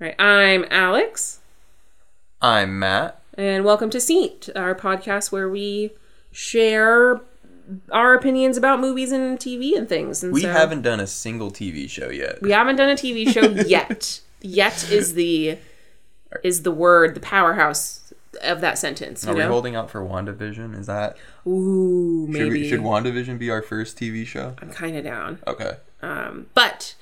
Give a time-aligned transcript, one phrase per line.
[0.00, 0.14] Right.
[0.18, 1.40] I'm Alex,
[2.40, 3.20] I'm Matt.
[3.34, 5.90] and welcome to Seat, our podcast where we
[6.32, 7.20] share
[7.92, 10.24] our opinions about movies and TV and things.
[10.24, 12.40] And We so- haven't done a single TV show yet.
[12.40, 14.20] we haven't done a TV show yet.
[14.40, 15.58] yet is the
[16.42, 19.26] is the word, the powerhouse of that sentence.
[19.26, 20.78] Are we holding out for WandaVision?
[20.78, 22.50] Is that Ooh, should, maybe.
[22.62, 24.54] we, should WandaVision be our first TV show?
[24.62, 25.40] I'm kind of down.
[25.46, 25.76] Okay.
[26.00, 26.94] Um, but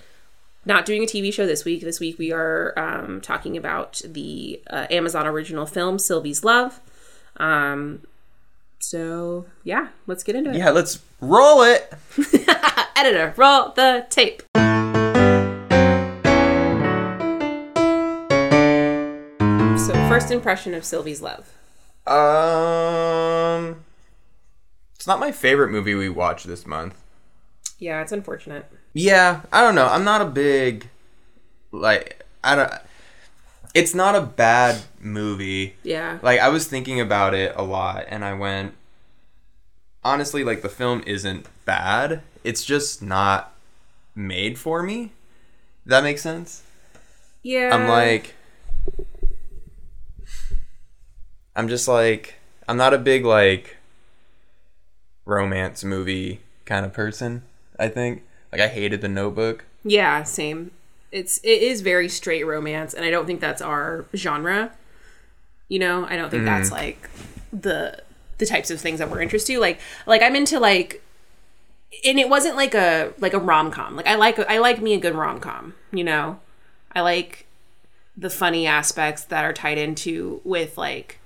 [0.68, 1.80] not doing a TV show this week.
[1.80, 6.78] This week we are um, talking about the uh, Amazon original film Sylvie's Love.
[7.38, 8.02] Um,
[8.78, 10.56] so yeah, let's get into it.
[10.56, 11.92] Yeah, let's roll it.
[12.96, 14.42] Editor, roll the tape.
[19.78, 21.50] So first impression of Sylvie's Love.
[22.06, 23.84] Um,
[24.94, 27.02] it's not my favorite movie we watched this month.
[27.78, 28.66] Yeah, it's unfortunate.
[28.92, 29.86] Yeah, I don't know.
[29.86, 30.88] I'm not a big
[31.72, 32.72] like I don't.
[33.74, 35.76] It's not a bad movie.
[35.82, 36.18] Yeah.
[36.22, 38.74] Like I was thinking about it a lot, and I went.
[40.04, 42.22] Honestly, like the film isn't bad.
[42.44, 43.52] It's just not
[44.14, 45.12] made for me.
[45.84, 46.62] That makes sense.
[47.42, 47.74] Yeah.
[47.74, 48.34] I'm like.
[51.54, 52.36] I'm just like
[52.68, 53.76] I'm not a big like
[55.24, 57.42] romance movie kind of person.
[57.78, 59.64] I think like I hated The Notebook.
[59.84, 60.70] Yeah, same.
[61.10, 64.72] It's it is very straight romance, and I don't think that's our genre.
[65.68, 66.76] You know, I don't think that's mm-hmm.
[66.76, 67.10] like
[67.52, 68.02] the
[68.38, 69.54] the types of things that we're interested.
[69.54, 69.60] in.
[69.60, 71.02] Like like I'm into like,
[72.04, 73.96] and it wasn't like a like a rom com.
[73.96, 75.74] Like I like I like me a good rom com.
[75.92, 76.40] You know,
[76.94, 77.46] I like
[78.16, 81.17] the funny aspects that are tied into with like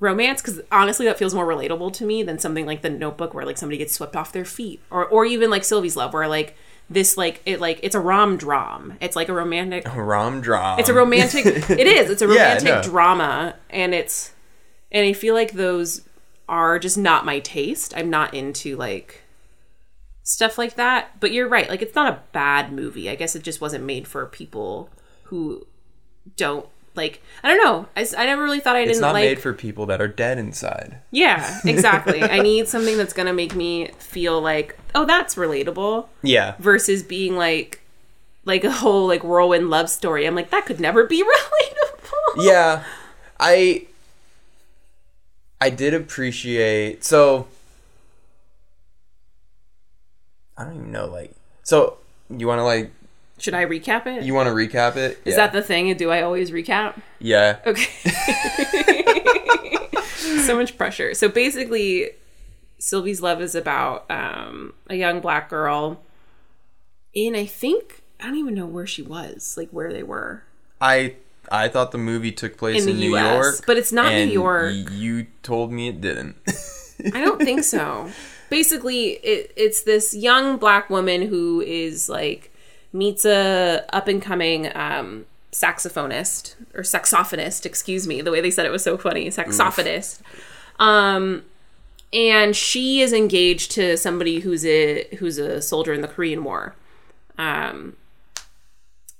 [0.00, 3.44] romance because honestly that feels more relatable to me than something like the notebook where
[3.46, 6.56] like somebody gets swept off their feet or or even like sylvie's love where like
[6.88, 10.78] this like it like it's a rom dram it's like a romantic Rom drum.
[10.78, 12.10] it's a romantic it is.
[12.10, 12.82] It's a Yeah, romantic no.
[12.82, 14.32] drama and it's
[14.90, 16.02] and i feel like those
[16.48, 17.94] are just not my taste.
[17.96, 19.22] I'm not into like
[20.24, 21.20] stuff like that.
[21.20, 21.68] But you're right.
[21.68, 23.08] Like it's not a bad movie.
[23.08, 24.90] I guess it just wasn't made for people
[25.24, 25.64] who
[26.36, 29.24] don't like i don't know I, I never really thought i didn't It's not like
[29.24, 30.98] made for people that are dead inside.
[31.10, 32.22] yeah, exactly.
[32.22, 36.54] I need something that's gonna make me feel like, oh, that's relatable, Yeah.
[36.58, 37.80] versus being like,
[38.44, 40.26] like a whole like whirlwind love story.
[40.26, 41.22] I'm like, that could never be
[42.36, 42.44] relatable.
[42.44, 42.84] Yeah.
[43.38, 43.86] I
[45.60, 47.46] I did appreciate so
[50.56, 51.98] I don't even know like so
[52.28, 52.92] you want to like
[53.40, 54.22] Should I recap it?
[54.22, 55.20] you want to recap it?
[55.24, 55.36] Is yeah.
[55.36, 55.96] that the thing?
[55.96, 57.00] Do I always recap?
[57.18, 57.58] Yeah.
[57.66, 57.90] Okay.
[60.42, 61.14] so much pressure.
[61.14, 62.10] So basically,
[62.78, 66.02] Sylvie's Love is about um, a young black girl
[67.14, 70.42] in, I think, I don't even know where she was, like where they were.
[70.80, 71.16] I
[71.50, 74.26] I thought the movie took place In in, New US, York, but it's not New
[74.26, 74.74] York.
[74.90, 76.36] You told me it didn't.
[77.12, 78.10] I don't think so.
[78.50, 82.49] Basically, it, it's this young black woman who is like
[82.92, 87.66] meets a up and coming um, saxophonist or saxophonist.
[87.66, 89.28] Excuse me, the way they said it was so funny.
[89.28, 90.20] Saxophonist.
[90.78, 91.44] Um,
[92.12, 96.74] and she is engaged to somebody who's a who's a soldier in the Korean War.
[97.38, 97.96] Um,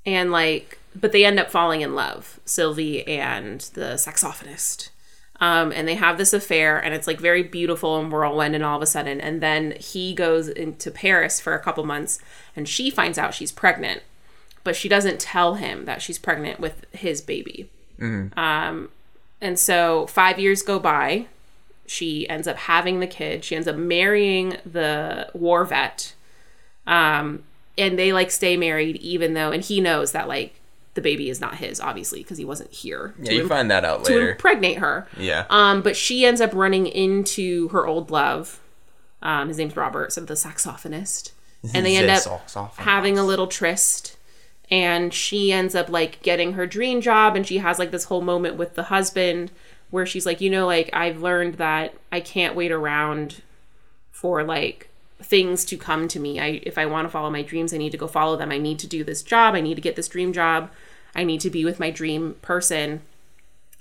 [0.05, 4.91] and like, but they end up falling in love, Sylvie and the saxophonist
[5.41, 8.77] um, and they have this affair and it's like very beautiful and whirlwind and all
[8.77, 9.21] of a sudden.
[9.21, 12.19] And then he goes into paris for a couple months
[12.55, 14.03] and she finds out she's pregnant
[14.65, 17.71] but she doesn't tell him that she's pregnant with his baby.
[18.37, 18.91] Um,
[19.41, 21.27] and so five years go by.
[21.87, 23.45] She ends up having the kid.
[23.45, 26.15] She ends up marrying the war vet.
[26.87, 27.45] Um,
[27.79, 30.60] and they like stay married even though and he knows that like
[31.01, 33.85] the baby is not his obviously because he wasn't here yeah, you im- find that
[33.85, 34.27] out later.
[34.27, 35.09] to impregnate her.
[35.17, 35.47] yeah.
[35.49, 38.61] Um, but she ends up running into her old love.
[39.23, 41.33] Um, his name's Robert, so the saxophonist,
[41.75, 44.17] and they end up having a little tryst.
[44.71, 48.23] And she ends up like getting her dream job, and she has like this whole
[48.23, 49.51] moment with the husband
[49.91, 53.43] where she's like, you know, like I've learned that I can't wait around
[54.13, 54.89] for like
[55.23, 56.39] things to come to me.
[56.41, 58.53] I if I want to follow my dreams, I need to go follow them.
[58.53, 59.55] I need to do this job.
[59.55, 60.71] I need to get this dream job.
[61.15, 63.03] I need to be with my dream person.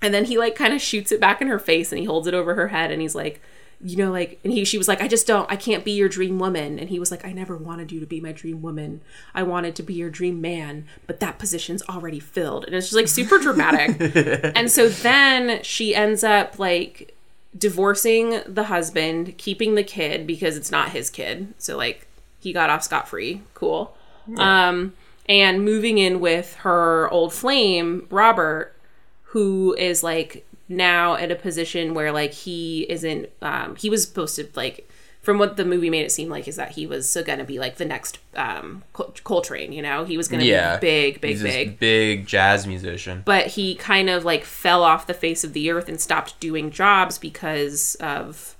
[0.01, 2.27] And then he like kind of shoots it back in her face and he holds
[2.27, 3.41] it over her head and he's like,
[3.81, 6.09] you know, like, and he, she was like, I just don't, I can't be your
[6.09, 6.77] dream woman.
[6.79, 9.01] And he was like, I never wanted you to be my dream woman.
[9.33, 12.65] I wanted to be your dream man, but that position's already filled.
[12.65, 13.97] And it's just like super dramatic.
[14.55, 17.15] and so then she ends up like
[17.57, 21.53] divorcing the husband, keeping the kid because it's not his kid.
[21.57, 22.07] So like
[22.39, 23.43] he got off scot free.
[23.53, 23.95] Cool.
[24.37, 24.93] Um,
[25.29, 28.75] and moving in with her old flame, Robert,
[29.23, 34.35] who is like now at a position where like he isn't um he was supposed
[34.35, 34.87] to like
[35.21, 37.59] from what the movie made it seem like is that he was going to be
[37.59, 40.05] like the next um Col- Coltrane, you know?
[40.05, 40.77] He was going to Yeah.
[40.77, 41.79] be big, big, He's big.
[41.79, 43.21] big jazz musician.
[43.25, 46.71] But he kind of like fell off the face of the earth and stopped doing
[46.71, 48.55] jobs because of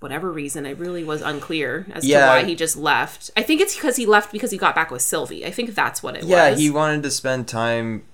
[0.00, 0.64] whatever reason.
[0.66, 2.20] I really was unclear as Yeah.
[2.20, 3.30] to why he just left.
[3.36, 5.44] I think it's because he left because he got back with Sylvie.
[5.44, 6.58] I think that's what it Yeah, was.
[6.60, 8.04] Yeah, he wanted to spend time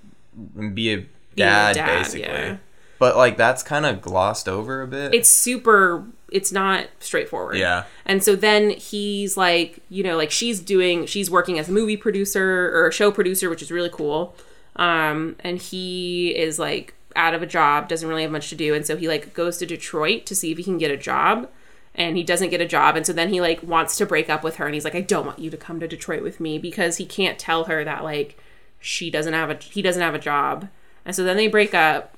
[0.57, 0.97] and be a
[1.35, 2.21] dad, dad, basically.
[2.21, 2.57] yeah.
[2.97, 5.13] But like that's kind of glossed over a bit.
[5.13, 7.83] it's super it's not straightforward Yeah.
[8.05, 11.97] and so then he's like you know like she's doing she's working as a movie
[11.97, 14.35] producer or a show producer which is really cool
[14.77, 18.73] um and he is like out of a job doesn't really have much to do
[18.73, 21.47] and so he like goes to detroit to see if he can get a job
[21.95, 24.43] and he doesn't get a job and so then he like wants to break up
[24.43, 26.57] with her and he's like i don't want you to come to detroit with me
[26.57, 28.37] because he can't tell her that like
[28.79, 30.67] she doesn't have a he doesn't have a job
[31.05, 32.15] and so then they break up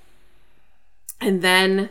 [1.21, 1.89] and then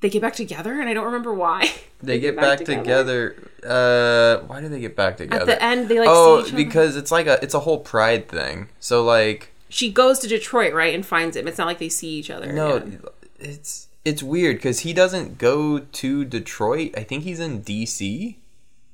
[0.00, 1.72] they get back together and i don't remember why
[2.02, 3.36] they get back, together.
[3.64, 5.40] Uh, why do they get back together?
[5.40, 6.64] at the end they like oh, see each other.
[6.64, 8.68] because it's like a it's a whole pride thing.
[8.80, 12.10] So like she goes to detroit right and finds him it's not like they see
[12.10, 13.02] each other no, again.
[13.38, 16.94] it's it's weird because he doesn't go to Detroit.
[16.96, 18.38] I think he's in D.C.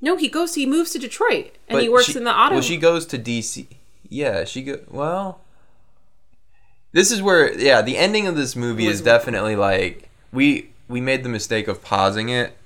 [0.01, 2.61] no he goes he moves to detroit and he works she- in the auto Well,
[2.61, 3.67] she goes to DC.
[4.09, 4.79] Yeah, she go.
[4.89, 5.39] Well,
[6.91, 11.23] this is where yeah, the ending of this movie is definitely like we we made
[11.23, 12.57] the mistake of pausing it.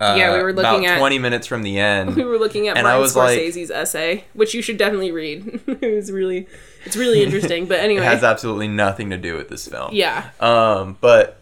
[0.00, 2.14] Uh, Yeah, we were looking about at- twenty minutes from the end.
[2.16, 5.60] we were looking at And was like- Scorsese's essay, which you should definitely read.
[5.66, 6.46] it was really,
[6.84, 7.66] it's really interesting.
[7.66, 9.90] But anyway, it has absolutely nothing to do with this film.
[9.92, 11.40] yeah, Um, but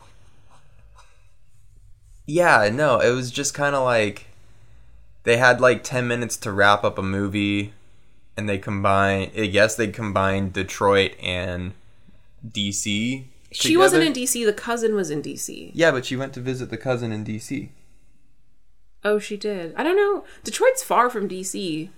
[2.26, 4.26] yeah, no, it was just kind of like
[5.22, 7.72] they had like 10 minutes to wrap up a movie
[8.36, 11.72] and they combined I guess they combined Detroit and
[12.46, 13.24] DC.
[13.52, 14.44] she wasn't in DC.
[14.44, 15.70] The cousin was in DC.
[15.74, 17.70] Yeah, but she went to visit the cousin in DC.
[19.04, 19.74] Oh, she did.
[19.76, 20.24] I don't know.
[20.42, 21.90] Detroit's far from DC.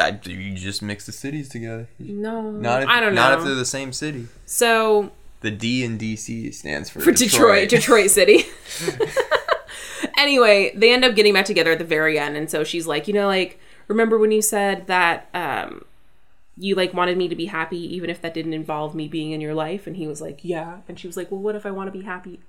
[0.00, 1.88] I, you just mix the cities together.
[1.98, 3.22] No, Not if, I don't know.
[3.22, 4.28] Not if they're the same city.
[4.44, 8.44] so The D in DC stands for, for Detroit, Detroit City.
[10.18, 13.08] anyway, they end up getting back together at the very end, and so she's like,
[13.08, 15.84] you know, like, remember when you said that um,
[16.56, 19.40] you like wanted me to be happy, even if that didn't involve me being in
[19.40, 19.86] your life?
[19.86, 20.78] And he was like, yeah.
[20.88, 22.40] And she was like, well, what if I want to be happy?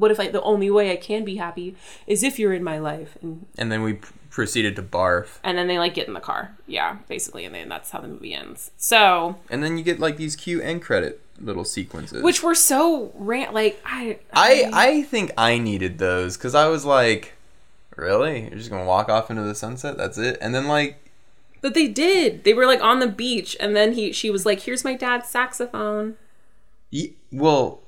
[0.00, 1.76] What if I the only way I can be happy
[2.06, 3.16] is if you're in my life?
[3.22, 5.38] And And then we p- proceeded to barf.
[5.44, 8.08] and then they like get in the car, yeah, basically, and then that's how the
[8.08, 8.70] movie ends.
[8.78, 12.22] So, And then you get like these cute end credit little sequences.
[12.22, 16.84] which were so ran like I I I think I needed those because I was
[16.84, 17.34] like,
[17.96, 18.42] really?
[18.48, 19.96] You're just gonna walk off into the sunset?
[19.98, 20.38] That's it?
[20.40, 20.96] And then like,
[21.62, 22.44] But they did.
[22.44, 25.28] They were like on the beach, and then he she was like, "Here's my dad's
[25.28, 26.16] saxophone."
[26.92, 27.80] y- well,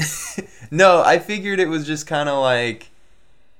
[0.70, 2.88] no, I figured it was just kind of like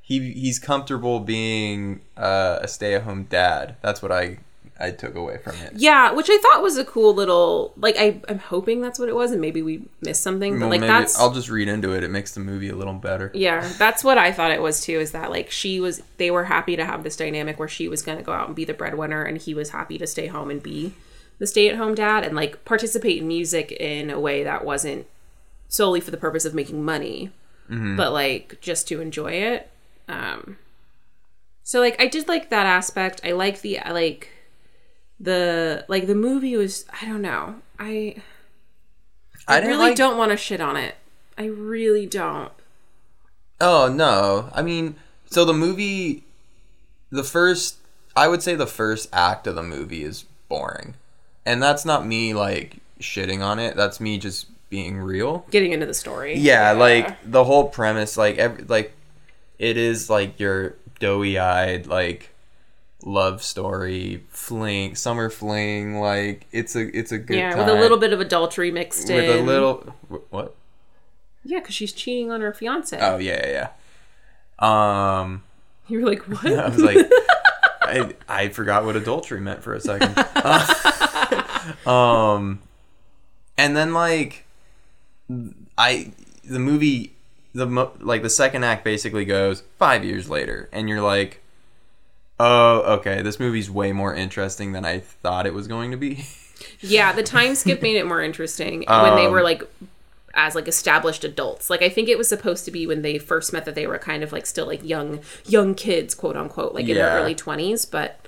[0.00, 3.76] he he's comfortable being uh, a stay at home dad.
[3.82, 4.38] That's what I
[4.82, 5.74] I took away from it.
[5.76, 9.14] Yeah, which I thought was a cool little like I I'm hoping that's what it
[9.14, 12.02] was, and maybe we missed something, but Well, like that's I'll just read into it.
[12.02, 13.30] It makes the movie a little better.
[13.34, 14.98] yeah, that's what I thought it was too.
[14.98, 18.02] Is that like she was they were happy to have this dynamic where she was
[18.02, 20.50] going to go out and be the breadwinner, and he was happy to stay home
[20.50, 20.94] and be
[21.38, 25.06] the stay at home dad and like participate in music in a way that wasn't
[25.70, 27.30] solely for the purpose of making money,
[27.68, 29.70] but like just to enjoy it.
[30.08, 30.58] Um,
[31.62, 33.20] so like I did like that aspect.
[33.24, 34.28] I like the I like
[35.20, 37.56] the like the movie was I don't know.
[37.78, 38.16] I
[39.46, 40.96] I, I really like- don't want to shit on it.
[41.38, 42.52] I really don't.
[43.60, 44.50] Oh no.
[44.52, 44.96] I mean,
[45.26, 46.24] so the movie
[47.10, 47.76] the first
[48.16, 50.94] I would say the first act of the movie is boring.
[51.46, 53.76] And that's not me like shitting on it.
[53.76, 55.44] That's me just being real.
[55.50, 56.36] Getting into the story.
[56.38, 58.92] Yeah, like the whole premise like every like
[59.58, 62.30] it is like your doughy-eyed like
[63.02, 67.80] love story fling summer fling like it's a it's a good yeah, time with a
[67.80, 69.26] little bit of adultery mixed with in.
[69.26, 69.94] With a little
[70.30, 70.54] what
[71.44, 72.98] Yeah, because she's cheating on her fiance.
[73.00, 73.70] oh yeah yeah
[74.60, 75.42] yeah um
[75.88, 76.46] You were like, what?
[76.46, 76.96] I was like,
[77.82, 80.14] I I forgot what adultery meant for a second.
[80.16, 82.60] Uh, um,
[83.58, 84.44] and then like,
[85.78, 86.12] I
[86.44, 87.12] the movie
[87.54, 91.42] the mo- like the second act basically goes five years later, and you're like,
[92.38, 96.24] oh okay, this movie's way more interesting than I thought it was going to be.
[96.80, 99.62] Yeah, the time skip made it more interesting when they Um, were like
[100.34, 101.70] as like established adults.
[101.70, 103.98] Like I think it was supposed to be when they first met that they were
[103.98, 107.06] kind of like still like young young kids, quote unquote, like in Yeah.
[107.14, 107.84] their early twenties.
[107.84, 108.20] But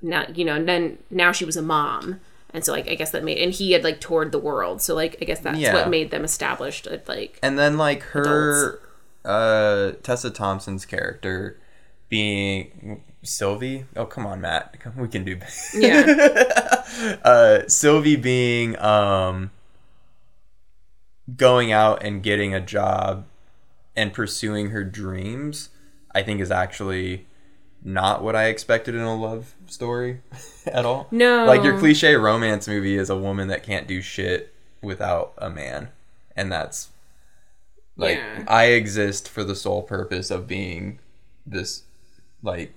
[0.00, 2.20] now you know and then now she was a mom
[2.54, 4.80] and so like i guess that made and he had like toured the world.
[4.82, 5.74] So like i guess that's Yeah.
[5.74, 8.80] what made them established at, like and then like her
[9.24, 11.58] uh tessa thompson's character
[12.08, 13.84] being sylvie?
[13.96, 14.78] Oh come on matt.
[14.80, 15.38] Come- we can do
[15.74, 16.84] yeah.
[17.24, 19.50] Uh sylvie being um
[21.36, 23.26] going out and getting a job
[23.94, 25.68] and pursuing her dreams
[26.14, 27.26] i think is actually
[27.94, 30.20] not what i expected in a love story
[30.66, 31.44] at all No.
[31.46, 34.52] like your cliche romance movie is a woman that can't do shit
[34.82, 35.88] without a man
[36.36, 36.88] and that's
[37.96, 38.44] like Yeah.
[38.46, 40.98] i exist for the sole purpose of being
[41.46, 41.82] this
[42.42, 42.74] like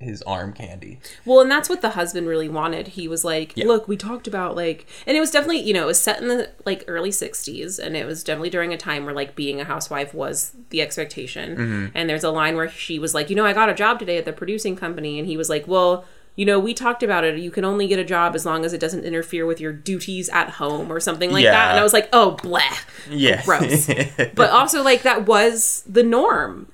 [0.00, 2.88] his arm candy Well, and that's what the husband really wanted.
[2.88, 3.66] He was like, Yeah.
[3.66, 6.28] "Look, we talked about like," and it was definitely, you know, it was set in
[6.28, 9.64] the like early '60s, and it was definitely during a time where like being a
[9.64, 11.56] housewife was the expectation.
[11.56, 11.86] Mm-hmm.
[11.94, 14.18] And there's a line where she was like, "You know, I got a job today
[14.18, 16.04] at the producing company," and he was like, "Well."
[16.36, 17.38] You know, we talked about it.
[17.38, 20.28] You can only get a job as long as it doesn't interfere with your duties
[20.30, 21.52] at home or something like Yeah.
[21.52, 21.70] that.
[21.70, 22.60] And I was like, oh, bleh.
[23.08, 23.86] yeah Gross.
[24.34, 26.66] But also, like, that was the norm.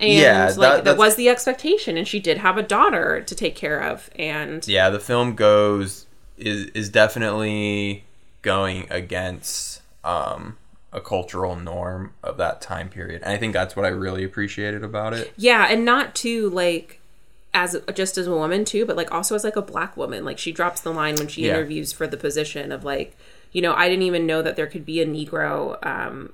[0.00, 1.96] And, Yeah, like, that- that was the expectation.
[1.96, 4.08] And she did have a daughter to take care of.
[4.16, 8.04] And yeah the film goes is is definitely
[8.42, 10.56] going against um
[10.92, 14.82] a cultural norm of that time period and i think that's what i really appreciated
[14.84, 17.00] about it Yeah, and not to like
[17.52, 20.24] as just as a woman too, but like also as like a black woman.
[20.24, 21.54] Like she drops the line when she Yeah.
[21.54, 23.16] interviews for the position of like,
[23.52, 26.32] you know, I didn't even know that there could be a Negro um,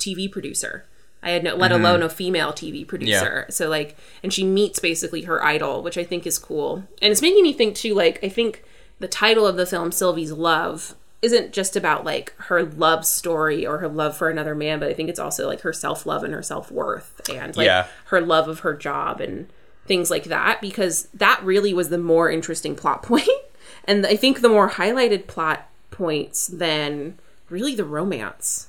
[0.00, 0.84] TV producer.
[1.22, 1.84] I had no, let mm-hmm.
[1.84, 3.46] alone a female TV producer.
[3.50, 6.84] So like, and she meets basically her idol, which I think is cool.
[7.02, 7.94] And it's making me think too.
[7.94, 8.62] Like, I think
[9.00, 13.78] the title of the film, Sylvie's Love, isn't just about like her love story or
[13.78, 16.32] her love for another man, but I think it's also like her self love and
[16.32, 17.86] her self worth and like Yeah.
[18.06, 19.48] her love of her job and
[19.88, 23.28] things like that because that really was the more interesting plot point
[23.86, 28.68] and i think the more highlighted plot points than really the romance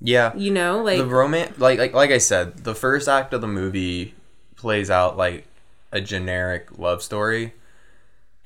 [0.00, 0.34] yeah.
[0.36, 3.48] You know like the romance like, like like i said the first act of the
[3.48, 4.14] movie
[4.56, 5.46] plays out like
[5.92, 7.54] a generic love story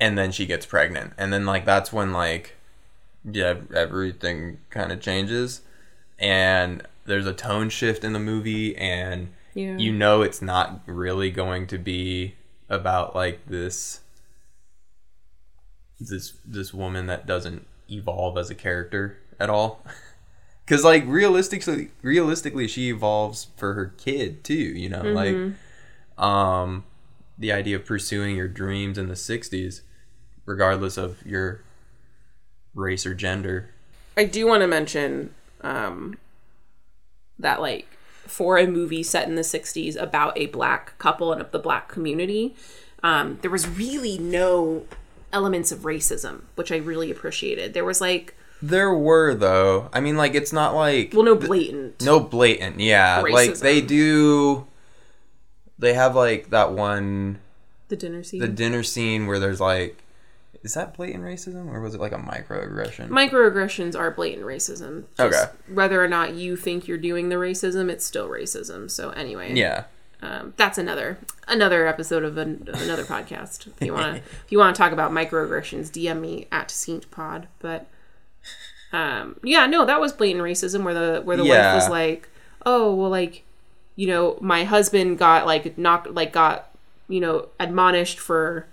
[0.01, 1.13] and then she gets pregnant.
[1.19, 2.57] And then like that's when like
[3.31, 5.61] yeah everything kind of changes
[6.19, 9.77] and there's a tone shift in the movie and Yeah.
[9.77, 12.35] you know it's not really going to be
[12.69, 14.01] about like this
[16.01, 19.85] this this woman that doesn't evolve as a character at all
[20.65, 25.37] because like realistically realistically she evolves for her kid too you know like
[26.19, 26.85] um
[27.39, 29.81] the idea of pursuing your dreams in the 60s
[30.47, 31.63] regardless of your
[32.75, 33.71] race or gender.
[34.17, 36.19] I do want to mention um
[37.39, 37.87] that like
[38.27, 41.89] for a movie set in the 60s about a black couple and of the black
[41.89, 42.55] community
[43.03, 44.85] um there was really no
[45.33, 47.75] elements of racism which i really appreciated.
[47.75, 52.01] There was like there were though i mean like it's not like well no blatant
[52.03, 54.67] no blatant yeah like they do
[55.79, 57.39] they have like that one
[57.89, 60.03] the dinner scene the dinner scene where there's like
[60.63, 65.05] is that blatant racism or was it like a microaggression microaggressions are blatant racism.
[65.17, 65.53] Just Okay.
[65.75, 68.89] Whether or not you think you're doing the racism, it's still racism.
[68.89, 69.85] So anyway, yeah
[70.23, 73.67] um, that's another another episode of, an, of another podcast.
[73.67, 77.11] If you want to if you want to talk about microaggressions, DM me at Saint
[77.11, 77.49] Pod.
[77.59, 77.87] But
[78.93, 81.75] um, yeah, no, that was blatant racism where the where the Yeah.
[81.75, 82.29] wife was like,
[82.67, 83.43] oh well, like
[83.97, 86.71] you know, my husband got like knocked like got
[87.09, 88.67] you know admonished for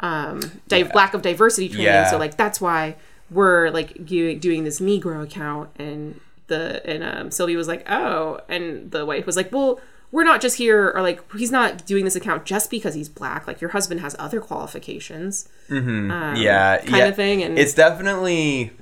[0.00, 2.10] um di- lack of diversity training Yeah.
[2.10, 2.96] so like that's why
[3.30, 8.40] we're like doing doing this negro account and the and um sylvia was like oh
[8.48, 9.78] and the wife was like well
[10.10, 13.46] we're not just here or like he's not doing this account just because he's black
[13.46, 17.04] like your husband has other qualifications um, yeah kind yeah.
[17.06, 18.72] of thing and it's definitely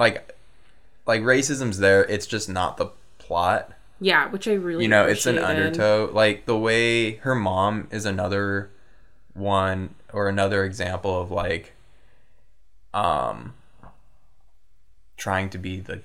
[0.00, 0.34] like
[1.06, 2.86] like racism's there it's just not the
[3.18, 7.86] plot yeah which i really you know it's an undertow like the way her mom
[7.92, 8.70] is another
[9.34, 11.74] one or another example of like
[12.92, 13.54] um
[15.16, 16.00] trying to be the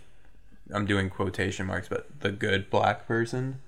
[0.74, 3.60] i'm doing quotation marks but the good black person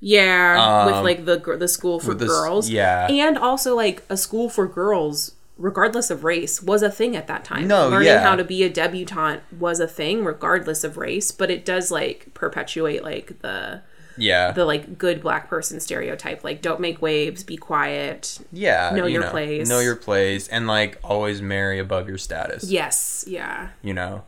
[0.00, 2.68] Yeah, with Um, like the the school for the girls.
[2.68, 3.06] yeah.
[3.08, 7.44] and also like a school for girls, regardless of race, was a thing at that
[7.44, 7.68] time.
[7.68, 8.22] No, learning yeah.
[8.22, 11.30] how to be a debutante was a thing, regardless of race.
[11.30, 13.82] But it does like perpetuate like the
[14.18, 16.44] yeah the like good black person stereotype.
[16.44, 18.38] Like, don't make waves, be quiet.
[18.52, 19.68] yeah know you your place.
[19.68, 24.24] know your place and like always marry above your status Yes, yeah, you know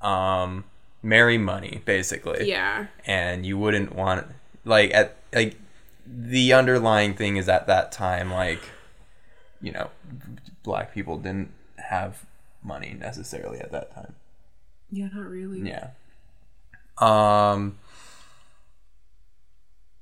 [0.00, 0.64] um
[1.02, 4.26] marry money basically yeah, and you wouldn't want
[4.64, 5.56] like at like
[6.06, 8.60] the underlying thing is at that time like
[9.60, 9.90] you know,
[10.68, 12.24] black people didn't have
[12.62, 14.14] money necessarily at that time.
[14.90, 15.60] Yeah, not really.
[15.68, 15.88] Yeah.
[16.98, 17.78] Um,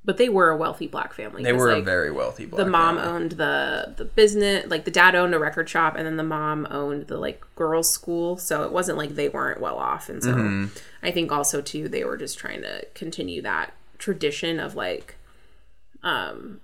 [0.05, 1.43] But they were a wealthy black family.
[1.43, 2.65] They were a very wealthy black family.
[2.65, 3.11] the mom family.
[3.13, 6.67] owned the the business like the dad owned a record shop and then the mom
[6.71, 10.33] owned the like girls school so it wasn't like they weren't well off and so
[10.33, 10.67] Mm-hmm.
[11.03, 15.17] i think also too they were just trying to continue that tradition of like
[16.05, 16.61] um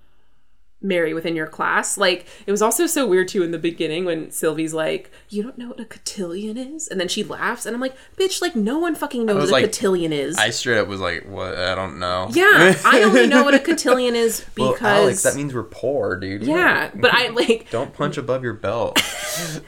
[0.83, 4.29] marry within your class like it was also so weird too in the beginning when
[4.29, 7.81] sylvie's like you don't know what a cotillion is and then she laughs and i'm
[7.81, 10.99] like bitch like no one fucking knows what a cotillion is I straight up was
[10.99, 11.55] like, "What?
[11.55, 15.35] I don't know." yeah i only know what a cotillion is because well, Alex, that
[15.35, 16.43] means we're poor, dude.
[16.43, 18.99] yeah but i like Don't punch above your belt.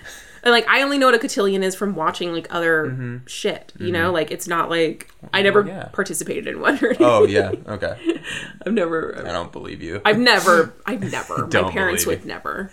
[0.46, 3.18] And like I only know what a cotillion is from watching like other Mm-hmm.
[3.26, 3.74] shit.
[3.80, 5.86] You know, like it's not like I never yeah.
[5.92, 7.06] participated in one or anything.
[7.06, 7.98] oh yeah, okay.
[8.66, 10.02] I've never I don't believe you.
[10.06, 12.72] I've never I've never my parents would never.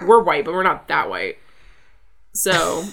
[0.00, 1.36] We're white, but we're not that white.
[2.32, 2.84] So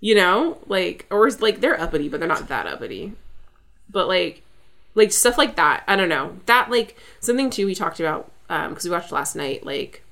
[0.00, 3.12] you know, like or it's like they're uppity, but they're not that uppity.
[3.88, 4.42] But like
[4.96, 5.84] like stuff like that.
[5.86, 6.36] I don't know.
[6.46, 10.02] That like something too we talked about um because we watched last night like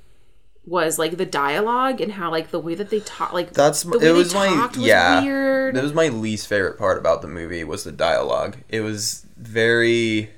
[0.66, 3.90] was like the dialogue and how like the way that they talk like That's the
[3.90, 5.22] way it they was my was yeah.
[5.22, 5.74] weird.
[5.74, 8.58] That was my least favorite part about the movie was the dialogue.
[8.68, 10.30] It was very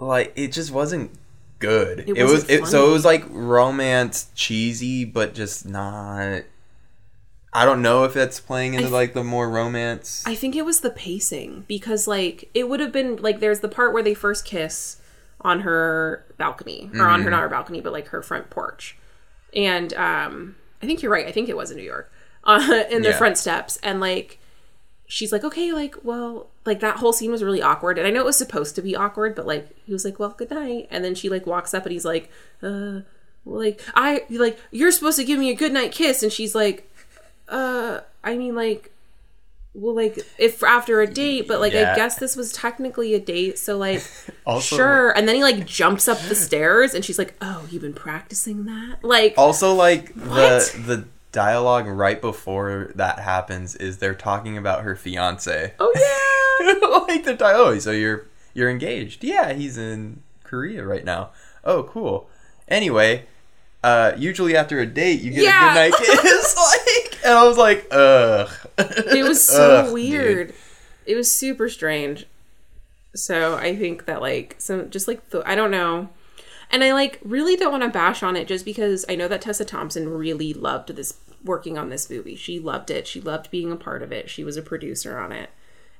[0.00, 1.10] like it just wasn't
[1.58, 2.04] good.
[2.08, 6.42] It, was wasn't it, so it was like romance cheesy but just not
[7.54, 10.22] I don't know if that's playing into I- like the more romance.
[10.26, 13.68] I think it was the pacing because like it would have been like there's the
[13.68, 15.01] part where they first kiss
[15.42, 17.30] on her balcony or on her Mm-hmm.
[17.30, 18.96] not her balcony but like her front porch,
[19.54, 21.26] and um I think you're right.
[21.26, 22.10] I think it was in New York,
[22.44, 23.16] uh, in the Yeah.
[23.18, 24.38] front steps, and like
[25.06, 28.20] she's like okay like well like that whole scene was really awkward and I know
[28.20, 31.04] it was supposed to be awkward but like he was like well good night and
[31.04, 32.30] then she like walks up and he's like
[32.62, 33.00] uh
[33.44, 36.90] like I like you're supposed to give me a good night kiss and she's like
[37.48, 38.91] uh I mean like
[39.74, 41.92] well like if after a date but like Yeah.
[41.92, 44.02] i guess this was technically a date so like
[44.46, 47.82] Also- sure and then he like jumps up the stairs and she's like oh you've
[47.82, 50.72] been practicing that like Also, like What?
[50.76, 55.72] the the dialogue right before that happens is they're talking about her fiance.
[55.80, 59.24] oh yeah like they're talking, oh, so you're you're engaged?
[59.24, 61.30] Yeah, he's in Korea right now.
[61.64, 62.28] Oh, cool.
[62.68, 63.24] Anyway,
[63.82, 65.72] uh, usually after a date, you get Yeah.
[65.72, 66.56] a good night kiss.
[66.56, 68.50] like, and I was like, ugh.
[68.78, 69.92] it was so Ugh, dude.
[69.94, 70.54] weird.
[71.06, 72.26] It was super strange.
[73.14, 76.08] So i think that like some just like the, i don't know.
[76.70, 79.42] And i like really don't want to bash on it just because i know that
[79.42, 82.36] tessa thompson really loved this working on this movie.
[82.36, 83.06] She loved it.
[83.06, 84.30] She loved being a part of it.
[84.30, 85.50] She was a producer on it.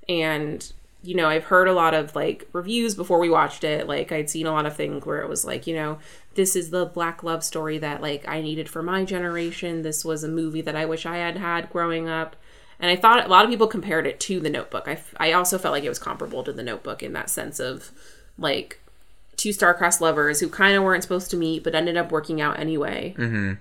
[0.09, 4.13] And you know i've heard a lot of like reviews before we watched it like
[4.13, 5.99] i'd seen a lot of things where it was like you know
[6.35, 10.23] this is the black love story that like i needed for my generation this was
[10.23, 12.37] a movie that i wish i had had growing up
[12.79, 15.33] and i thought a lot of people compared it to the notebook i, f- I
[15.33, 17.91] also felt like it was comparable to the notebook in that sense of
[18.39, 18.79] like
[19.37, 22.61] two star-crossed lovers who kind of weren't supposed to meet but ended up working out
[22.61, 23.15] anyway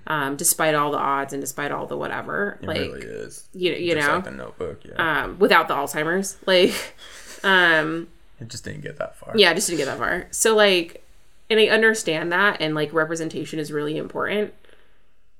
[0.05, 3.47] um, despite all the odds and despite all the whatever It like really is.
[3.53, 4.81] you, you Just know like the Notebook.
[4.85, 6.37] Yeah, um, without the Alzheimer's.
[6.45, 6.73] Like,
[7.43, 8.07] um,
[8.39, 9.33] it just didn't get that far.
[9.35, 10.27] yeah, it just didn't get that far.
[10.31, 11.05] So like,
[11.49, 14.53] and I understand that, and like representation is really important.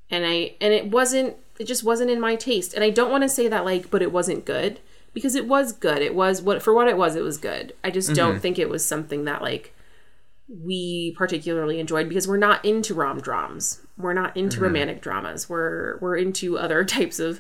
[0.10, 1.36] And I and it wasn't.
[1.60, 2.74] It just wasn't in my taste.
[2.74, 4.80] And I don't want to say that like, but it wasn't good
[5.14, 6.00] because it was good.
[6.00, 7.16] It was what for what it was.
[7.16, 7.74] It was good.
[7.84, 9.76] I just don't think it was something that like
[10.50, 13.82] we particularly enjoyed because we're not into rom drams.
[13.98, 15.48] We're not into romantic dramas.
[15.48, 17.40] We're we're into other types of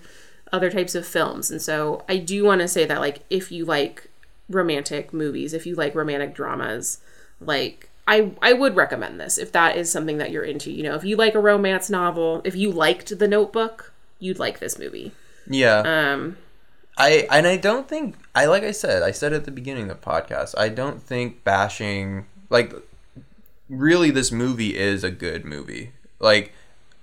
[0.51, 1.49] other types of films.
[1.51, 4.09] And so I do want to say that like if you like
[4.53, 6.99] romantic movies, if you like romantic dramas,
[7.39, 10.71] like I I would recommend this if that is something that you're into.
[10.71, 14.59] You know, if you like a romance novel, if you liked The Notebook, you'd like
[14.59, 15.11] this movie.
[15.47, 15.79] Yeah.
[15.79, 16.37] Um
[16.97, 20.01] I and I don't think I like I said I said at the beginning of
[20.01, 22.73] the podcast I don't think bashing like
[23.69, 26.53] really this movie is a good movie like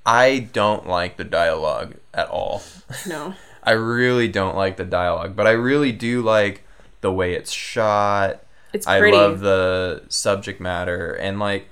[0.05, 2.63] I don't like the dialogue at all
[3.07, 3.35] no.
[3.63, 6.63] I really don't like the dialogue but I really do like
[7.01, 11.69] the way it's shot It's I love the subject matter and like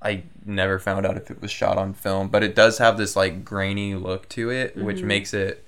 [0.00, 3.16] I never found out if it was shot on film but it does have this
[3.16, 5.06] like grainy look to it which Mm-hmm.
[5.08, 5.64] makes it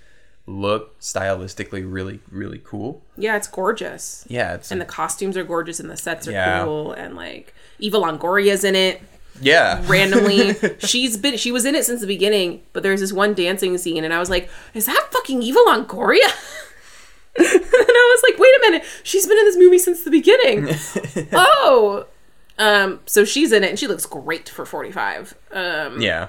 [0.47, 4.25] look stylistically really really cool Yeah, it's gorgeous.
[4.29, 6.65] yeah it's And the costumes are gorgeous and the sets are Yeah.
[6.65, 9.01] cool and like Eva Longoria's in it.
[9.41, 10.55] yeah randomly.
[10.81, 14.05] She's been she was in it since the beginning, but there's this one dancing scene,
[14.05, 16.19] and I was like, "Is that fucking Eva Longoria?"
[17.53, 20.69] and I was like, "Wait a minute, she's been in this movie since the beginning."
[21.33, 22.07] oh,
[22.59, 25.35] um, so she's in it, and she looks great for 45.
[25.53, 26.29] Um, yeah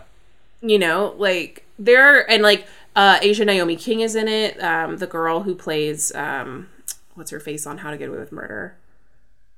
[0.62, 4.62] you know, like there and like uh Aja Naomi King is in it.
[4.64, 6.70] Um the girl who plays um
[7.16, 8.76] what's her face on How to Get Away with Murder.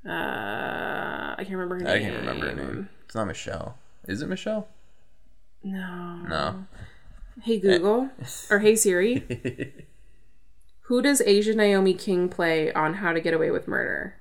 [0.05, 2.03] Uh I can't remember her I name.
[2.03, 2.89] can't remember her name.
[3.05, 3.77] It's not Michelle.
[4.07, 4.69] Is it Michelle?
[5.61, 6.15] No.
[6.27, 6.65] No.
[7.41, 8.09] Hey Google
[8.49, 9.25] or Hey Siri.
[10.83, 14.15] Who does Aja Naomi King play on How to Get Away with Murder?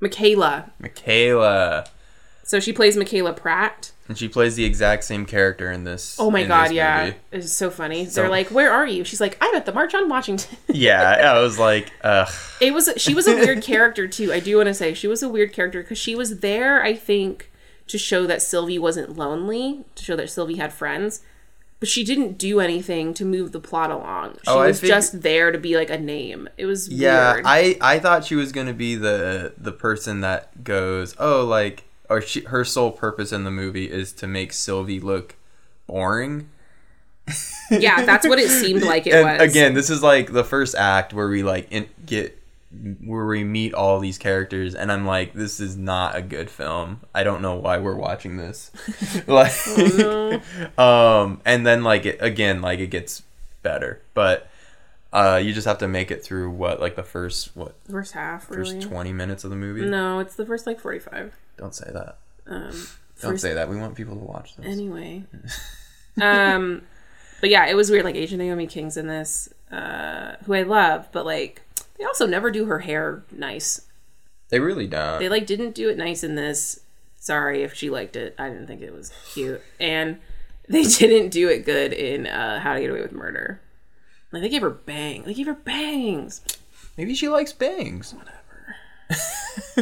[0.00, 0.70] Michaela.
[0.80, 1.84] Michaela.
[2.44, 3.92] So she plays Michaela Pratt.
[4.08, 6.16] And she plays the exact same character in this.
[6.18, 7.12] Oh my god, yeah.
[7.30, 8.06] It's so funny.
[8.06, 11.32] So- They're like, "Where are you?" She's like, "I'm at the March on Washington." Yeah,
[11.32, 12.28] I was like, ugh.
[12.60, 14.32] it was she was a weird character too.
[14.32, 16.94] I do want to say she was a weird character because she was there, I
[16.94, 17.50] think,
[17.88, 21.22] to show that Sylvie wasn't lonely, to show that Sylvie had friends.
[21.80, 24.34] But she didn't do anything to move the plot along.
[24.34, 26.48] She Oh, was fig- just there to be like a name.
[26.56, 27.44] It was Yeah, weird.
[27.46, 32.20] I I thought she was gonna be the the person that goes, oh, like, or
[32.20, 35.34] she her sole purpose in the movie is to make Sylvie look
[35.88, 36.48] boring.
[37.70, 39.50] yeah, that's what it seemed like it and was.
[39.50, 42.38] again, this is like the first act where we like in, get
[43.04, 47.00] where we meet all these characters, and I'm like, this is not a good film.
[47.14, 48.70] I don't know why we're watching this.
[49.26, 49.52] like,
[50.78, 53.22] um, and then like it, again, like it gets
[53.62, 54.48] better, but
[55.12, 58.44] uh, you just have to make it through what like the first what first half,
[58.44, 58.84] first really.
[58.84, 59.84] 20 minutes of the movie.
[59.84, 61.34] No, it's the first like forty-five.
[61.58, 62.16] Don't say that.
[62.46, 62.86] Um,
[63.20, 63.68] Don't say that.
[63.68, 64.66] We want people to watch this.
[64.66, 65.24] Anyway.
[66.20, 66.82] um
[67.40, 71.08] but yeah, it was weird like Aja Naomi King's in this uh who I love,
[71.12, 71.60] but like
[71.98, 73.82] they also never do her hair nice.
[74.48, 75.18] they really don't.
[75.18, 76.80] They like didn't do it nice in this.
[77.16, 78.34] Sorry if she liked it.
[78.38, 79.60] I didn't think it was cute.
[79.78, 80.18] And
[80.68, 83.60] they didn't do it good in uh How to Get Away with Murder.
[84.32, 85.22] Like they gave her bang.
[85.24, 86.40] They gave her bangs.
[86.96, 88.14] Maybe she likes bangs.
[88.14, 88.38] Whatever.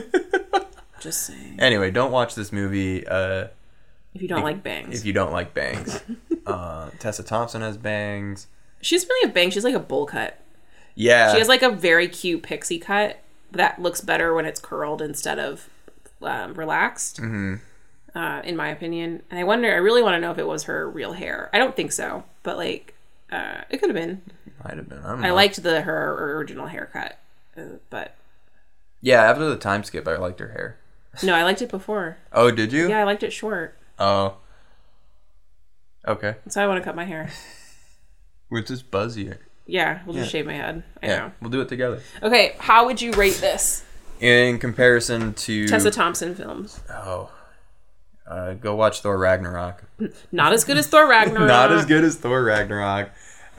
[1.00, 1.56] Just saying.
[1.58, 3.06] Anyway, don't watch this movie.
[3.06, 3.46] Uh,
[4.14, 4.98] If you don't like bangs.
[5.00, 6.00] if you don't like bangs.
[6.46, 8.48] uh, Tessa Thompson has bangs.
[8.82, 10.38] she doesn't really have bangs, she's like a bowl cut.
[10.94, 11.32] Yeah.
[11.32, 13.22] She has like a very cute pixie cut
[13.52, 15.68] that looks better when it's curled instead of
[16.22, 17.20] um, relaxed.
[17.20, 17.56] Mm-hmm.
[18.12, 20.64] Uh, in my opinion, and I wonder, I really want to know if it was
[20.64, 21.48] her real hair.
[21.52, 22.94] I don't think so, but like,
[23.30, 24.22] uh, it could have been.
[24.64, 24.98] Might have been.
[24.98, 27.20] I don't I liked the her original haircut,
[27.56, 28.16] uh, but
[29.00, 30.78] Yeah, after the time skip, I liked her hair.
[31.22, 32.18] no, I liked it before.
[32.32, 32.88] Oh, did you?
[32.88, 33.78] Yeah, I liked it short.
[33.98, 34.38] Oh.
[36.08, 36.34] Okay.
[36.48, 37.30] So I want to cut my hair.
[38.50, 39.34] With this buzzy.
[39.70, 40.82] Yeah, we'll just shave my head.
[41.02, 41.32] I Yeah, know.
[41.40, 42.00] we'll do it together.
[42.22, 43.84] Okay, how would you rate this
[44.20, 46.80] In comparison to Tessa Thompson films?
[46.90, 47.30] oh,
[48.26, 49.84] uh, go watch Thor Ragnarok.
[50.32, 51.48] Not as good as Thor Ragnarok.
[51.48, 53.10] Not as good as Thor Ragnarok.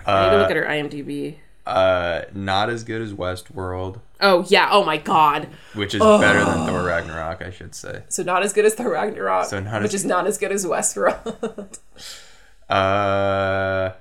[0.05, 1.35] I need to Uh, look at her IMDb.
[1.67, 4.67] uh, not as good as Westworld, Oh yeah.
[4.71, 5.47] Oh my God.
[5.73, 8.03] which is better than Thor Ragnarok, I should say.
[8.09, 10.51] So not as good as Thor Ragnarok, So not which as- is not as good
[10.51, 11.77] as Westworld.
[12.69, 13.91] Uh,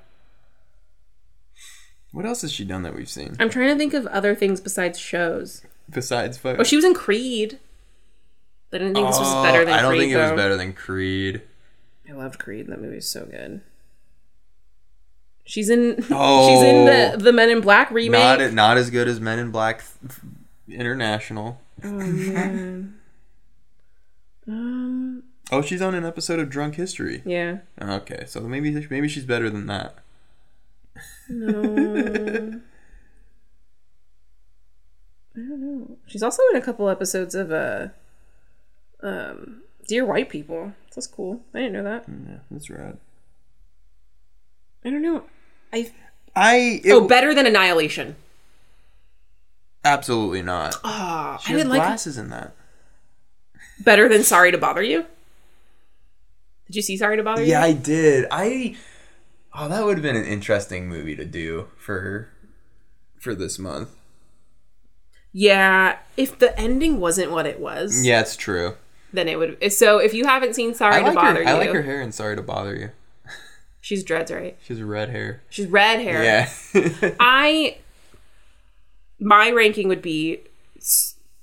[2.13, 4.61] what else has she done that we've seen I'm trying to think of other things
[4.61, 5.63] besides shows.
[5.89, 6.39] besides?
[6.39, 7.59] Fo- Oh, she was in Creed.
[8.73, 9.79] I didn't think this was Oh, better than Creed.
[9.79, 10.01] I don't Creed.
[10.01, 11.43] think it was better than Creed.
[12.09, 12.67] I loved Creed.
[12.69, 13.61] That movie so good.
[15.45, 16.05] She's in.
[16.11, 17.17] Oh, she's in Oh.
[17.17, 18.21] the the Men in Black remake.
[18.21, 19.83] Not not as good as Men in Black
[20.69, 21.61] International.
[21.85, 22.95] um.
[25.53, 27.23] Oh, she's on an episode of Drunk History.
[27.25, 27.59] Yeah.
[27.81, 29.97] Okay, so maybe maybe she's better than that.
[31.29, 32.61] No.
[35.37, 35.97] I don't know.
[36.07, 37.89] She's also in a couple episodes of uh,
[39.03, 40.73] um, Dear White People.
[40.95, 41.41] That's cool.
[41.55, 42.05] I didn't know that.
[42.09, 42.99] Yeah, that's rad.
[44.85, 45.25] I don't know.
[45.73, 45.91] I
[46.35, 48.17] I it, oh, better than Annihilation.
[49.85, 50.75] absolutely not.
[50.85, 52.55] Ah, She I has didn't like glasses in that.
[53.85, 55.07] better than Sorry to Bother You.
[56.67, 57.49] Did you see Sorry to Bother You?
[57.49, 58.27] Yeah, I did.
[58.31, 58.77] I
[59.55, 62.29] oh, that would have been an interesting movie to do for
[63.19, 63.91] for this month.
[65.33, 65.99] Yeah.
[66.17, 68.77] If the ending wasn't what it was, Yeah, it's true.
[69.13, 69.73] then it would.
[69.73, 71.43] So if you haven't seen Sorry I to Bother her.
[71.43, 72.91] You, I like her hair and sorry to bother you.
[73.81, 74.57] she's dreads, right?
[74.63, 75.43] She's red hair.
[75.51, 76.23] She's red hair.
[76.25, 77.13] Yeah.
[77.21, 77.79] I
[79.19, 80.41] my ranking would be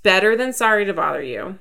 [0.01, 1.59] better than Sorry to Bother You,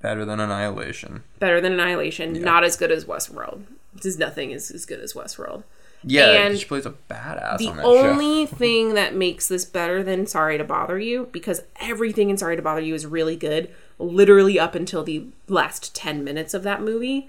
[0.00, 1.24] Better than Annihilation.
[1.40, 3.62] better than Annihilation, not as good as Westworld.
[3.94, 5.64] Because nothing is as good as Westworld.
[6.08, 7.98] Yeah, And she plays a badass The on that show.
[8.10, 12.54] only thing that makes this better than Sorry to Bother You, because everything in Sorry
[12.56, 16.80] to Bother You is really good, literally up until the last 10 minutes of that
[16.80, 17.28] movie.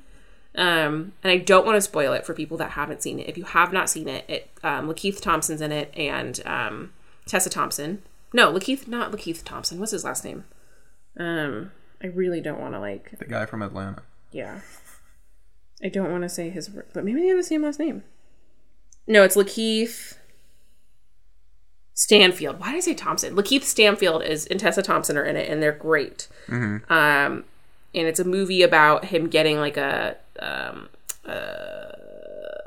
[0.55, 3.27] Um, and I don't want to spoil it for people that haven't seen it.
[3.27, 6.93] If you have not seen it, it um, Lakeith Thompson's in it and um,
[7.25, 8.01] Tessa Thompson.
[8.33, 9.79] No, Lakeith, not Lakeith Thompson.
[9.79, 10.45] What's his last name?
[11.19, 11.71] Um,
[12.03, 13.17] I really don't want to like.
[13.17, 14.03] The guy from Atlanta.
[14.31, 14.61] Yeah.
[15.83, 18.03] I don't want to say his, but maybe they have the same last name.
[19.07, 20.15] No, it's Lakeith
[21.93, 22.59] Stanfield.
[22.59, 23.35] Why did I say Thompson?
[23.35, 26.27] Lakeith Stanfield is and Tessa Thompson are in it, and they're great.
[26.89, 27.45] Um,
[27.95, 30.89] and it's a movie about him getting like a, um,
[31.25, 31.91] uh,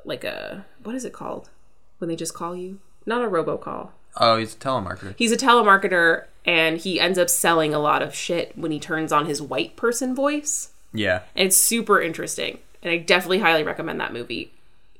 [0.04, 1.50] like a what is it called
[1.98, 2.80] when they just call you?
[3.06, 3.90] Not a robocall.
[4.16, 5.14] Oh, he's a telemarketer.
[5.16, 9.12] He's a telemarketer, and he ends up selling a lot of shit when he turns
[9.12, 10.70] on his white person voice.
[10.92, 11.20] Yeah.
[11.36, 12.58] And it's super interesting.
[12.82, 14.52] And I definitely highly recommend that movie.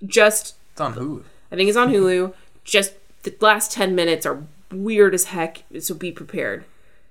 [0.07, 1.23] Just, It's on Hulu.
[1.53, 2.33] I think it's on Hulu.
[2.65, 6.65] Just the last 10 minutes are weird as heck, so be prepared.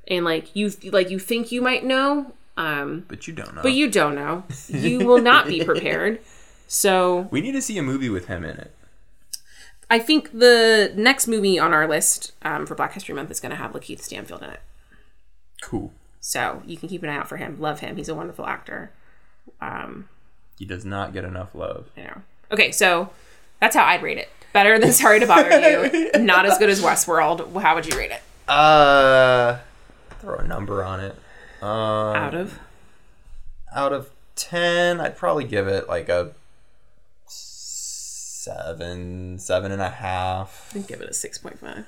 [0.07, 3.61] And like you like you think you might know, um, But you don't know.
[3.61, 4.43] but you don't know.
[4.69, 6.19] You will not be prepared.
[6.67, 8.71] So we need to see a movie with him in it.
[9.91, 13.49] I think the next movie on our list um, for Black History Month is going
[13.51, 14.61] to have Lakeith Stanfield in it.
[15.61, 15.91] Cool.
[16.19, 17.59] So you can keep an eye out for him.
[17.59, 17.97] Love him.
[17.97, 18.91] He's a wonderful actor.
[19.61, 20.07] Um,
[20.59, 21.89] He does not get enough love.
[21.97, 22.21] know.
[22.51, 23.09] Okay, so
[23.59, 24.29] that's how I'd rate it.
[24.53, 26.11] Better than Sorry to Bother You.
[26.19, 27.61] Not as good as Westworld.
[27.61, 28.21] How would you rate it?
[28.47, 29.59] Uh,
[30.19, 31.15] throw a number on it.
[31.61, 32.59] Um, Out of
[33.75, 36.31] out of 10 i'd probably give it like a
[37.27, 41.85] seven seven and a half I'd give it a six point five.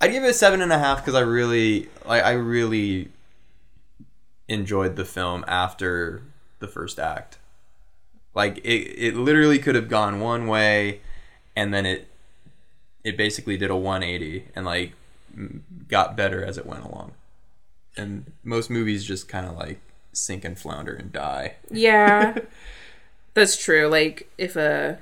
[0.00, 3.08] i'd give it a seven and a half because i really like i really
[4.48, 6.22] enjoyed the film after
[6.60, 7.38] the first act
[8.34, 8.68] like it,
[8.98, 11.00] it literally could have gone one way
[11.56, 12.08] and then it
[13.04, 14.92] it basically did a 180 and like
[15.88, 17.12] got better as it went along
[17.96, 19.80] and most movies just kind of like
[20.12, 22.36] sink and flounder and die Yeah,
[23.34, 23.88] that's true.
[23.88, 24.98] Like if a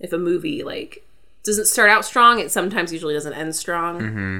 [0.00, 1.06] if a movie like
[1.44, 4.00] doesn't start out strong, it sometimes usually doesn't end strong.
[4.00, 4.38] Mm-hmm.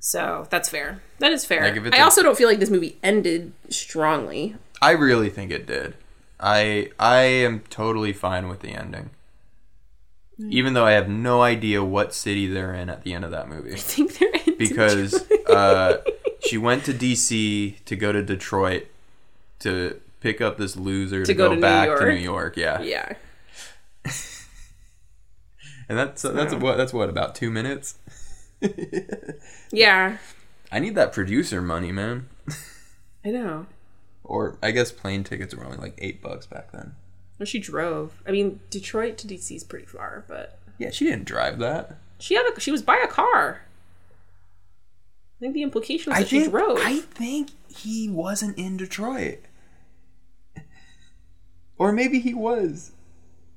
[0.00, 1.02] So that's fair.
[1.18, 1.62] That is fair.
[1.62, 4.56] Like, I a- also don't feel like this movie ended strongly.
[4.82, 5.94] I really think it did.
[6.40, 9.10] I I am totally fine with the ending.
[10.48, 13.46] Even though I have no idea what city they're in at the end of that
[13.46, 13.72] movie.
[13.74, 15.98] I think they're in Because uh,
[16.46, 18.86] she went to DC to go to Detroit
[19.58, 22.56] to pick up this loser to, go go, to New back to New York.
[22.56, 22.80] Yeah.
[22.80, 23.12] yeah.
[25.90, 27.98] And that's that's what that's what about 2 minutes.
[29.72, 30.18] Yeah,
[30.70, 32.28] I need that producer money, man.
[33.24, 33.66] I know.
[34.24, 36.94] Or I guess plane tickets were only like 8 bucks back then.
[37.38, 38.22] Well, she drove.
[38.26, 41.96] I mean, Detroit to DC is pretty far, but Yeah, she didn't drive that.
[42.18, 43.62] she had a she was by a car.
[45.38, 46.78] I think the implication was I that she drove.
[46.82, 49.40] I think he wasn't in Detroit.
[51.78, 52.92] Or maybe he was.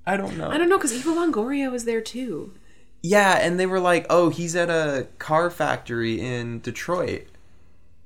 [0.05, 0.49] I don't know.
[0.49, 2.53] I don't know because Eva Longoria was there too.
[3.01, 7.27] yeah, and they were like, "Oh, he's at a car factory in Detroit."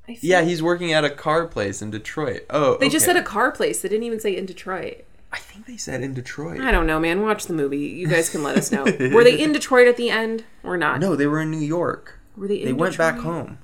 [0.08, 2.46] Yeah, he's working at a car place in Detroit.
[2.50, 3.82] Oh, They just said a car place.
[3.82, 5.04] They didn't even say in Detroit.
[5.34, 6.62] I think they said in Detroit.
[6.62, 7.22] I don't know, man.
[7.22, 7.80] Watch the movie.
[7.80, 8.86] You guys can let us know.
[8.86, 11.02] Were they in Detroit at the end or not?
[11.02, 12.20] No, they were in New York.
[12.38, 12.62] Were they?
[12.62, 13.58] In They went back home.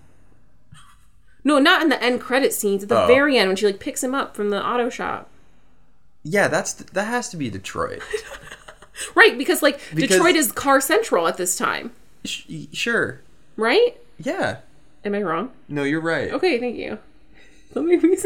[1.45, 2.83] No, not in the end credit scenes.
[2.83, 3.07] At the Oh.
[3.07, 5.29] very end, when she like picks him up from the auto shop.
[6.23, 8.01] Yeah, that's that has to be Detroit.
[9.15, 11.91] Right, because like Because- Detroit is car central at this time,
[12.25, 13.21] Sh- sure.
[13.57, 13.97] right?
[14.19, 14.57] Yeah.
[15.05, 15.51] Am I wrong?
[15.67, 16.31] No, you're right.
[16.31, 16.97] Okay, thank you.
[17.73, 18.25] Let me this.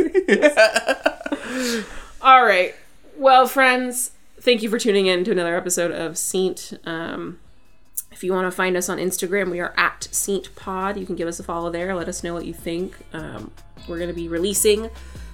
[2.22, 2.76] All right.
[3.18, 6.74] Well, friends, thank you for tuning in to another episode of Saint.
[6.86, 7.40] Um,
[8.12, 10.98] if you want to find us on Instagram, we are at Saint Pod.
[10.98, 11.96] You can give us a follow there.
[11.96, 12.96] Let us know what you think.
[13.14, 13.52] Um,
[13.88, 14.90] we're going to be releasing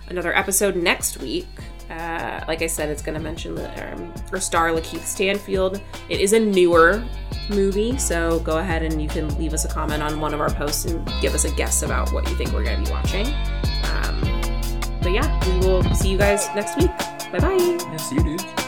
[0.07, 1.47] another episode next week.
[1.89, 5.81] Uh, like I said, it's going to mention the um, or star Lakeith Stanfield.
[6.09, 7.03] It is a newer
[7.49, 10.51] movie, so go ahead and you can leave us a comment on one of our
[10.53, 13.27] posts and give us a guess about what you think we're going to be watching.
[13.83, 14.21] Um,
[15.01, 16.91] but yeah, we will see you guys next week.
[17.31, 17.53] Bye bye.
[17.55, 18.62] Yeah, see you, dudes.